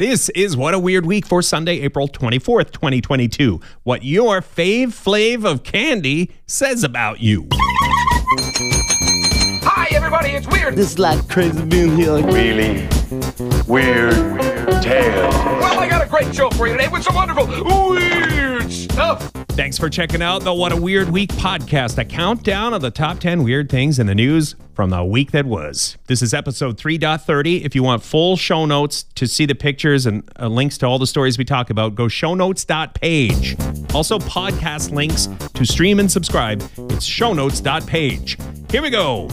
[0.00, 3.60] This is What a Weird Week for Sunday, April 24th, 2022.
[3.82, 7.46] What your fave flave of candy says about you.
[9.62, 10.74] Hi, everybody, it's weird.
[10.74, 12.12] This is like crazy being here.
[12.12, 12.88] Like, really
[13.68, 14.49] weird
[14.82, 15.34] tales.
[15.34, 17.46] Well, I got a great show for you today with some wonderful
[17.90, 19.30] weird stuff.
[19.50, 23.18] Thanks for checking out the What a Weird Week podcast, a countdown of the top
[23.18, 25.98] 10 weird things in the news from the week that was.
[26.06, 27.64] This is episode 3.30.
[27.64, 30.98] If you want full show notes to see the pictures and uh, links to all
[30.98, 33.56] the stories we talk about, go shownotes.page.
[33.94, 36.62] Also, podcast links to stream and subscribe.
[36.62, 38.38] It's shownotes.page.
[38.70, 39.28] Here we go.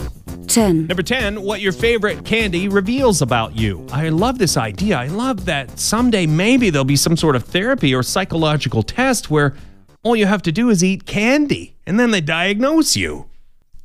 [0.48, 0.86] 10.
[0.86, 3.86] Number 10, what your favorite candy reveals about you.
[3.92, 4.96] I love this idea.
[4.96, 9.54] I love that someday maybe there'll be some sort of therapy or psychological test where
[10.02, 13.28] all you have to do is eat candy and then they diagnose you.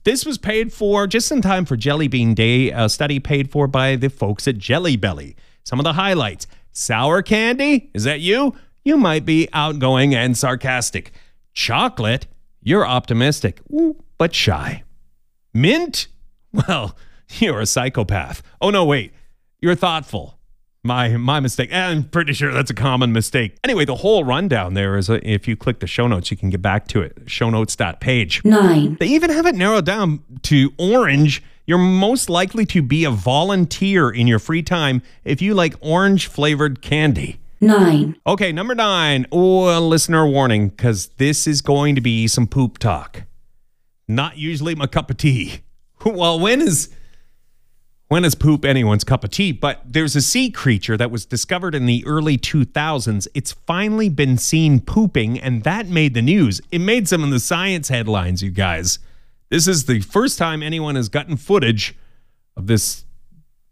[0.03, 3.67] This was paid for just in time for Jelly Bean Day, a study paid for
[3.67, 5.35] by the folks at Jelly Belly.
[5.63, 8.55] Some of the highlights sour candy, is that you?
[8.83, 11.13] You might be outgoing and sarcastic.
[11.53, 12.27] Chocolate,
[12.61, 13.61] you're optimistic,
[14.17, 14.83] but shy.
[15.53, 16.07] Mint,
[16.53, 16.95] well,
[17.39, 18.41] you're a psychopath.
[18.61, 19.13] Oh no, wait.
[19.61, 20.39] You're thoughtful.
[20.83, 21.69] My my mistake.
[21.71, 23.55] Eh, I'm pretty sure that's a common mistake.
[23.63, 26.49] Anyway, the whole rundown there is a, if you click the show notes, you can
[26.49, 27.25] get back to it.
[27.25, 28.43] Shownotes.page.
[28.43, 28.97] 9.
[28.99, 31.41] They even have it narrowed down to orange.
[31.65, 36.27] You're most likely to be a volunteer in your free time if you like orange
[36.27, 37.39] flavored candy.
[37.61, 38.17] 9.
[38.27, 39.25] Okay, number nine.
[39.31, 43.23] Oh, a listener warning, because this is going to be some poop talk.
[44.05, 45.61] Not usually my cup of tea.
[46.13, 46.89] Well, when is
[48.09, 49.51] when is poop anyone's cup of tea?
[49.51, 53.27] But there's a sea creature that was discovered in the early 2000s.
[53.33, 56.61] It's finally been seen pooping, and that made the news.
[56.71, 58.99] It made some of the science headlines, you guys.
[59.49, 61.95] This is the first time anyone has gotten footage
[62.55, 63.05] of this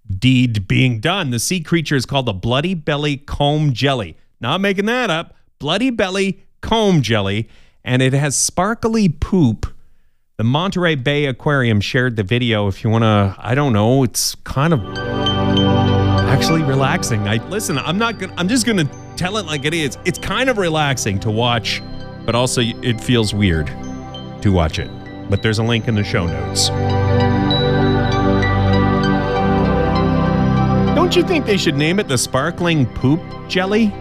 [0.09, 1.30] deed being done.
[1.30, 4.18] The sea creature is called the bloody belly comb jelly.
[4.40, 5.36] Not making that up.
[5.59, 7.48] Bloody belly comb jelly,
[7.84, 9.68] and it has sparkly poop.
[10.42, 12.68] The Monterey Bay Aquarium shared the video.
[12.68, 14.84] If you want to, I don't know, it's kind of
[16.28, 17.28] actually relaxing.
[17.28, 17.78] I listen.
[17.78, 18.34] I'm not gonna.
[18.38, 20.00] I'm just gonna tell it like it is.
[20.03, 21.84] It's kind of relaxing to watch,
[22.25, 23.68] but also it feels weird
[24.41, 24.90] to watch it.
[25.30, 26.69] But there's a link in the show notes.
[30.96, 33.94] Don't you think they should name it the sparkling poop jelly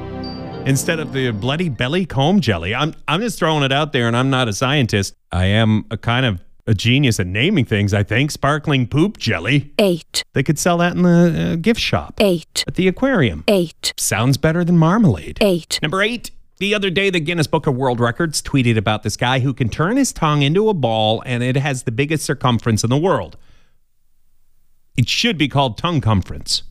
[0.66, 2.74] instead of the bloody belly comb jelly?
[2.74, 5.14] I'm I'm just throwing it out there, and I'm not a scientist.
[5.32, 7.92] I am a kind of a genius at naming things.
[7.92, 9.72] I think sparkling poop jelly.
[9.78, 10.22] 8.
[10.34, 12.64] They could sell that in the uh, gift shop 8.
[12.68, 13.42] at the aquarium.
[13.48, 13.94] 8.
[13.96, 15.38] Sounds better than marmalade.
[15.40, 15.80] 8.
[15.82, 16.30] Number eight.
[16.58, 19.70] The other day, the Guinness Book of World Records tweeted about this guy who can
[19.70, 23.38] turn his tongue into a ball and it has the biggest circumference in the world.
[24.96, 26.62] It should be called tongue conference.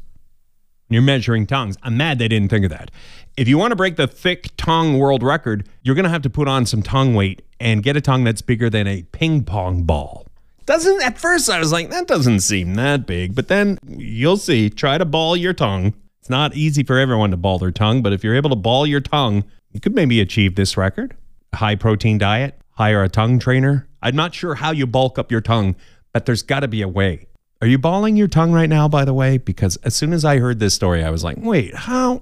[0.90, 1.78] You're measuring tongues.
[1.84, 2.90] I'm mad they didn't think of that.
[3.38, 6.30] If you want to break the thick tongue world record, you're going to have to
[6.30, 9.84] put on some tongue weight and get a tongue that's bigger than a ping pong
[9.84, 10.26] ball.
[10.66, 14.70] Doesn't at first I was like that doesn't seem that big, but then you'll see.
[14.70, 15.94] Try to ball your tongue.
[16.20, 18.86] It's not easy for everyone to ball their tongue, but if you're able to ball
[18.86, 21.16] your tongue, you could maybe achieve this record.
[21.56, 23.88] High protein diet, hire a tongue trainer.
[24.02, 25.76] I'm not sure how you bulk up your tongue,
[26.14, 27.29] but there's got to be a way.
[27.62, 29.38] Are you balling your tongue right now, by the way?
[29.38, 32.22] Because as soon as I heard this story, I was like, wait, how?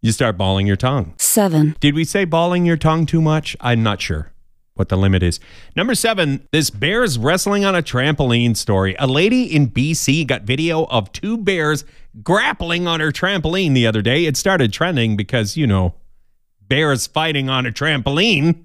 [0.00, 1.14] You start balling your tongue.
[1.18, 1.74] 7.
[1.80, 3.56] Did we say balling your tongue too much?
[3.60, 4.30] I'm not sure
[4.74, 5.40] what the limit is.
[5.74, 8.94] Number seven, this bears wrestling on a trampoline story.
[9.00, 11.84] A lady in BC got video of two bears
[12.22, 14.26] grappling on her trampoline the other day.
[14.26, 15.94] It started trending because, you know,
[16.68, 18.64] bears fighting on a trampoline.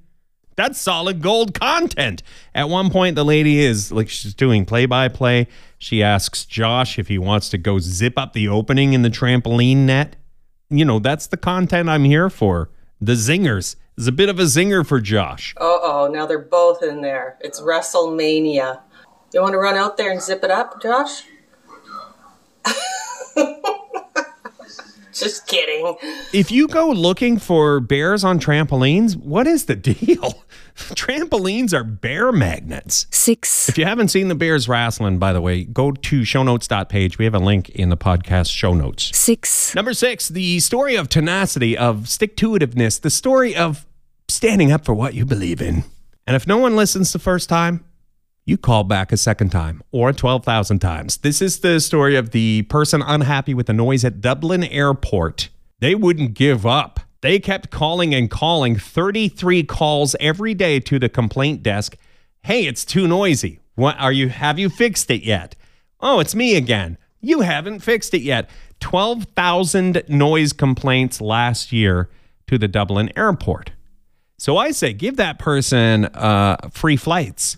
[0.55, 2.23] That's solid gold content.
[2.53, 5.47] At one point, the lady is like, she's doing play by play.
[5.77, 9.77] She asks Josh if he wants to go zip up the opening in the trampoline
[9.77, 10.15] net.
[10.69, 12.69] You know, that's the content I'm here for.
[13.01, 13.75] The zingers.
[13.97, 15.53] It's a bit of a zinger for Josh.
[15.57, 17.37] Uh oh, now they're both in there.
[17.41, 18.79] It's WrestleMania.
[19.33, 21.23] You want to run out there and zip it up, Josh?
[25.19, 25.95] Just kidding.
[26.33, 30.43] If you go looking for bears on trampolines, what is the deal?
[30.75, 33.05] Trampolines are bear magnets.
[33.11, 33.69] 6.
[33.69, 37.19] If you haven't seen the Bears wrestling, by the way, go to shownotes.page.
[37.19, 39.15] We have a link in the podcast show notes.
[39.15, 39.75] 6.
[39.75, 43.85] Number six, the story of tenacity, of stick to itiveness, the story of
[44.27, 45.83] standing up for what you believe in.
[46.25, 47.85] And if no one listens the first time,
[48.45, 51.17] you call back a second time or 12,000 times.
[51.17, 55.49] This is the story of the person unhappy with the noise at Dublin Airport.
[55.79, 56.99] They wouldn't give up.
[57.21, 61.95] They kept calling and calling 33 calls every day to the complaint desk.
[62.41, 63.59] Hey, it's too noisy.
[63.75, 65.55] What are you have you fixed it yet?
[66.01, 66.97] Oh, it's me again.
[67.21, 68.49] You haven't fixed it yet.
[68.81, 72.09] 12,000 noise complaints last year
[72.47, 73.71] to the Dublin airport.
[74.37, 77.57] So I say give that person uh, free flights.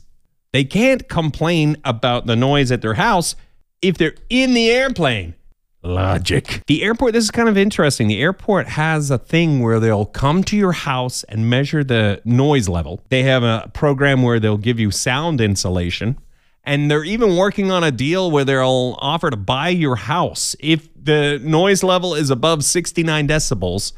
[0.56, 3.36] They can't complain about the noise at their house
[3.81, 5.36] if they're in the airplane.
[5.84, 6.63] Logic.
[6.68, 8.07] The airport, this is kind of interesting.
[8.07, 12.69] The airport has a thing where they'll come to your house and measure the noise
[12.69, 13.04] level.
[13.10, 16.18] They have a program where they'll give you sound insulation.
[16.63, 20.56] And they're even working on a deal where they'll offer to buy your house.
[20.62, 23.92] If the noise level is above 69 decibels,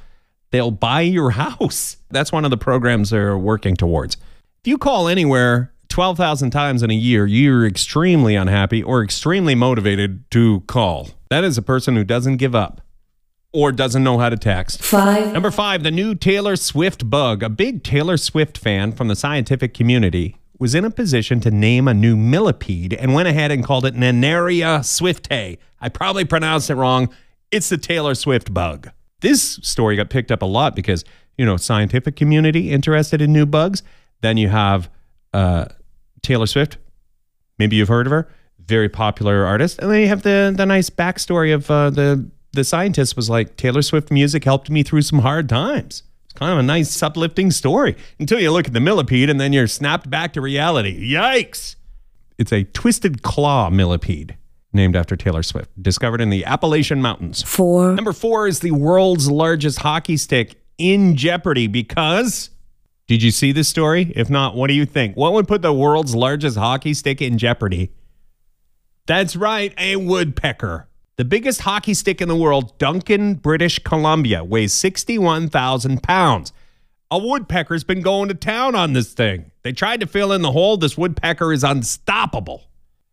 [0.50, 1.98] they'll buy your house.
[2.10, 4.18] That's one of the programs they're working towards.
[4.64, 10.30] If you call anywhere 12,000 times in a year, you're extremely unhappy or extremely motivated
[10.30, 11.10] to call.
[11.32, 12.82] That is a person who doesn't give up
[13.52, 14.84] or doesn't know how to text.
[14.84, 15.34] Five.
[15.34, 17.42] Number five, the new Taylor Swift bug.
[17.42, 21.88] A big Taylor Swift fan from the scientific community was in a position to name
[21.88, 25.58] a new millipede and went ahead and called it Nannaria swiftae.
[25.82, 27.10] I probably pronounced it wrong.
[27.50, 28.92] It's the Taylor Swift bug.
[29.22, 31.04] This story got picked up a lot because,
[31.40, 33.82] you know, scientific community interested in new bugs.
[34.22, 34.92] Then you have
[35.34, 35.66] uh,
[36.28, 36.78] Taylor Swift.
[37.58, 38.30] Maybe you've heard of her.
[38.60, 39.80] Very popular artist.
[39.80, 43.56] And then you have the the nice backstory of uh, the the scientist was like
[43.56, 46.04] Taylor Swift music helped me through some hard times.
[46.26, 49.54] It's kind of a nice uplifting story until you look at the millipede and then
[49.54, 51.14] you're snapped back to reality.
[51.14, 51.76] Yikes!
[52.38, 54.38] It's a twisted claw millipede
[54.74, 57.42] named after Taylor Swift, discovered in the Appalachian Mountains.
[57.42, 57.94] Four.
[57.94, 62.50] Number four is the world's largest hockey stick in jeopardy because.
[63.08, 64.12] Did you see this story?
[64.16, 65.16] If not, what do you think?
[65.16, 67.92] What would put the world's largest hockey stick in jeopardy?
[69.06, 70.90] That's right, a woodpecker.
[71.16, 76.52] The biggest hockey stick in the world, Duncan, British Columbia, weighs 61,000 pounds.
[77.10, 79.52] A woodpecker's been going to town on this thing.
[79.64, 80.76] They tried to fill in the hole.
[80.76, 82.66] This woodpecker is unstoppable.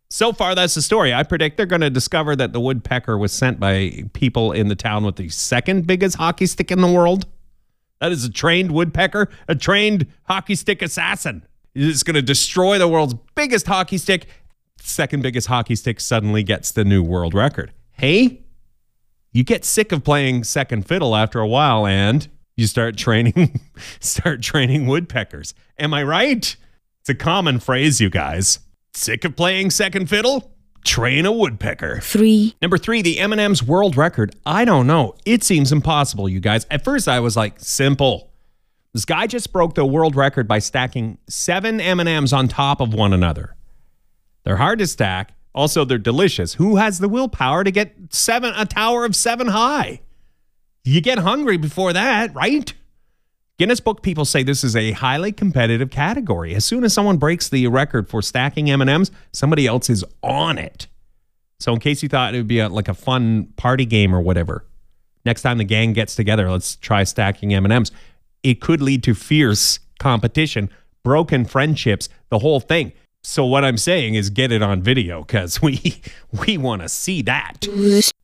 [0.09, 1.13] So far, that's the story.
[1.13, 4.75] I predict they're going to discover that the woodpecker was sent by people in the
[4.75, 7.25] town with the second biggest hockey stick in the world.
[8.05, 11.43] That is a trained woodpecker, a trained hockey stick assassin.
[11.73, 14.27] It's going to destroy the world's biggest hockey stick.
[14.79, 17.73] Second biggest hockey stick suddenly gets the new world record.
[17.93, 18.43] Hey,
[19.31, 23.59] you get sick of playing second fiddle after a while and you start training
[23.99, 25.55] start training woodpeckers.
[25.79, 26.55] Am I right?
[26.99, 28.59] It's a common phrase, you guys.
[28.93, 30.54] Sick of playing second fiddle?
[30.85, 31.99] Train a woodpecker.
[32.01, 32.55] Three.
[32.61, 34.35] Number three, the M&M's world record.
[34.45, 35.15] I don't know.
[35.25, 36.65] It seems impossible, you guys.
[36.71, 38.31] At first, I was like, simple.
[38.93, 43.11] This guy just broke the world record by stacking seven M&Ms on top of one
[43.11, 43.55] another.
[44.43, 45.33] They're hard to stack.
[45.53, 46.53] Also, they're delicious.
[46.53, 50.01] Who has the willpower to get seven a tower of seven high?
[50.83, 52.73] You get hungry before that, right?
[53.57, 56.53] Guinness Book people say this is a highly competitive category.
[56.55, 60.87] As soon as someone breaks the record for stacking M&Ms, somebody else is on it.
[61.61, 64.19] So in case you thought it would be a, like a fun party game or
[64.19, 64.65] whatever,
[65.23, 67.93] next time the gang gets together, let's try stacking M&Ms.
[68.43, 70.69] It could lead to fierce competition,
[71.03, 72.91] broken friendships, the whole thing.
[73.23, 76.01] So what I'm saying is get it on video cuz we
[76.45, 77.61] we want to see that.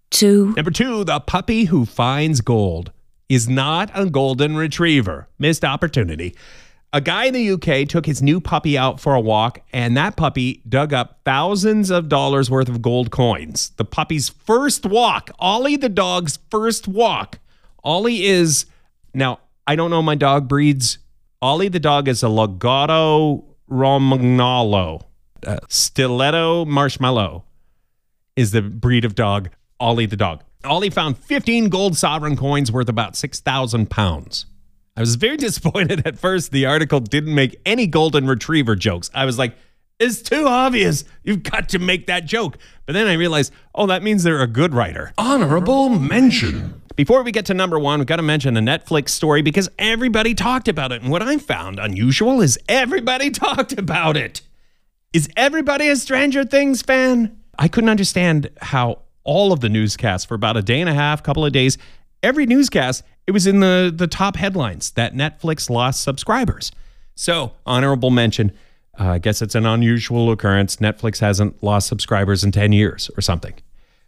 [0.10, 0.54] Two.
[0.56, 2.92] Number 2, the puppy who finds gold
[3.32, 5.26] is not a golden retriever.
[5.40, 6.36] Missed opportunity.
[6.92, 10.18] A guy in the UK took his new puppy out for a walk, and that
[10.18, 13.70] puppy dug up thousands of dollars worth of gold coins.
[13.78, 17.40] The puppy's first walk, Ollie the dog's first walk.
[17.86, 18.66] Ollie is,
[19.14, 20.98] now, I don't know my dog breeds.
[21.42, 25.04] Ollie the dog is a Lagotto Romagnolo.
[25.48, 27.46] Uh, Stiletto Marshmallow
[28.36, 30.44] is the breed of dog, Ollie the dog.
[30.64, 34.46] Ollie found 15 gold sovereign coins worth about 6,000 pounds.
[34.96, 36.52] I was very disappointed at first.
[36.52, 39.10] The article didn't make any golden retriever jokes.
[39.14, 39.56] I was like,
[40.00, 41.04] it's too obvious.
[41.24, 42.58] You've got to make that joke.
[42.86, 45.14] But then I realized, oh, that means they're a good writer.
[45.18, 46.82] Honorable mention.
[46.96, 50.34] Before we get to number one, we've got to mention a Netflix story because everybody
[50.36, 51.02] talked about it.
[51.02, 54.42] And what I found unusual is everybody talked about it.
[55.14, 57.40] Is everybody a Stranger Things fan?
[57.58, 61.24] I couldn't understand how all of the newscasts for about a day and a half,
[61.24, 61.78] couple of days,
[62.24, 66.72] every newscast, it was in the, the top headlines that Netflix lost subscribers.
[67.16, 68.52] So, honorable mention.
[69.00, 70.78] Uh, I guess it's an unusual occurrence.
[70.78, 73.54] Netflix hasn't lost subscribers in 10 years or something.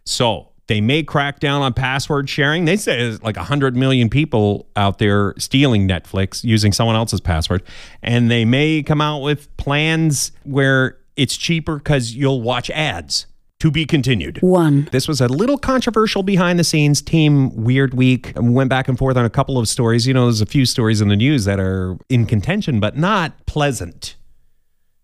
[0.04, 2.64] So, they may crack down on password sharing.
[2.64, 7.62] They say there's like 100 million people out there stealing Netflix using someone else's password.
[8.02, 13.26] And they may come out with plans where it's cheaper because you'll watch ads.
[13.64, 14.42] To be continued.
[14.42, 14.90] One.
[14.92, 18.34] This was a little controversial behind the scenes team weird week.
[18.36, 20.06] We went back and forth on a couple of stories.
[20.06, 23.46] You know, there's a few stories in the news that are in contention, but not
[23.46, 24.16] pleasant.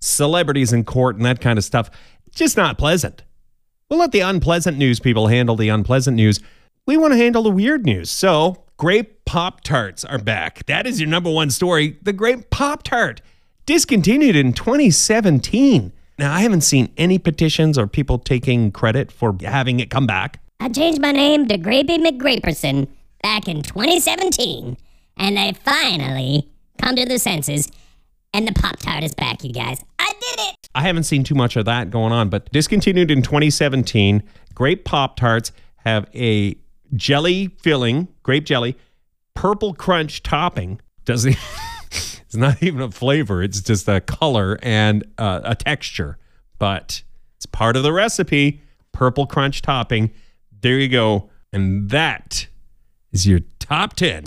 [0.03, 1.91] Celebrities in court and that kind of stuff,
[2.35, 3.23] just not pleasant.
[3.89, 6.39] We'll let the unpleasant news people handle the unpleasant news.
[6.87, 8.11] We want to handle the weird news.
[8.11, 10.67] So, grape Pop Tarts are back.
[10.67, 11.97] That is your number one story.
[12.03, 13.23] The grape Pop Tart
[13.65, 15.95] discontinued in 2017.
[16.21, 20.39] Now, I haven't seen any petitions or people taking credit for having it come back.
[20.61, 22.89] I changed my name to Grapey McGraperson
[23.23, 24.77] back in 2017,
[25.17, 26.47] and I finally
[26.77, 27.73] come to the senses,
[28.35, 29.83] and the Pop Tart is back, you guys.
[29.99, 30.57] I did it!
[30.75, 34.23] I haven't seen too much of that going on, but discontinued in 2017.
[34.55, 35.53] Grape Pop Tarts
[35.87, 36.55] have a
[36.97, 38.77] jelly filling, grape jelly,
[39.33, 40.83] purple crunch topping.
[41.07, 41.39] Doesn't
[41.91, 46.19] it's not even a flavor; it's just a color and uh, a texture.
[46.59, 47.03] But
[47.37, 48.63] it's part of the recipe.
[48.93, 50.11] Purple crunch topping.
[50.61, 52.49] There you go, and that
[53.13, 54.25] is your top ten.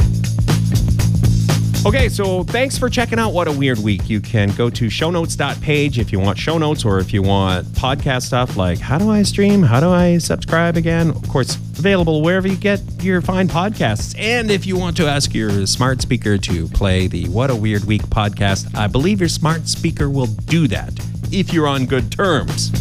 [1.85, 4.09] Okay, so thanks for checking out What a Weird Week.
[4.09, 8.21] You can go to shownotes.page if you want show notes or if you want podcast
[8.21, 9.61] stuff like how do I stream?
[9.63, 11.09] How do I subscribe again?
[11.09, 14.15] Of course, available wherever you get your fine podcasts.
[14.17, 17.85] And if you want to ask your smart speaker to play the What a Weird
[17.85, 20.93] Week podcast, I believe your smart speaker will do that
[21.31, 22.71] if you're on good terms.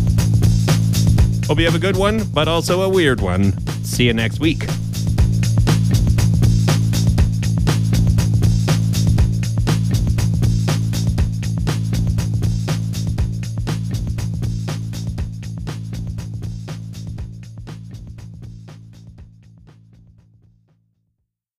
[1.46, 3.52] Hope you have a good one, but also a weird one.
[3.84, 4.64] See you next week.